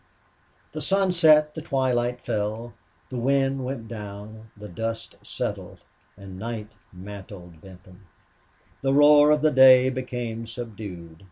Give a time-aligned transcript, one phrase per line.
[0.71, 2.73] The sun set, the twilight fell,
[3.09, 5.83] the wind went down, the dust settled,
[6.17, 8.01] and night mantled Benton.
[8.81, 11.17] The roar of the day became subdued.